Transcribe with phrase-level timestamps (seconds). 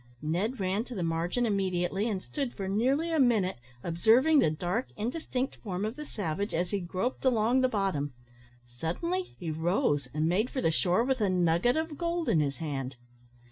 [0.23, 4.87] Ned ran to the margin immediately, and stood for nearly a minute observing the dark
[4.97, 8.15] indistinct form of the savage as he groped along the bottom.
[8.65, 12.57] Suddenly he rose, and made for the shore with a nugget of gold in his
[12.57, 12.95] hand.